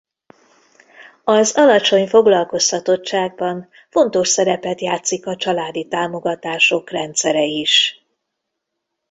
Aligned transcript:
Az 1.23 1.53
alacsony 1.55 2.07
foglalkoztatottságban 2.07 3.69
fontos 3.89 4.27
szerepet 4.27 4.81
játszik 4.81 5.25
a 5.25 5.35
családi 5.35 5.87
támogatások 5.87 6.89
rendszere 6.89 7.43
is. 7.43 8.03